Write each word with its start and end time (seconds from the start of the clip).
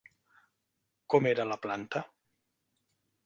Com 1.15 1.29
era 1.33 1.45
la 1.51 1.59
planta? 1.67 2.03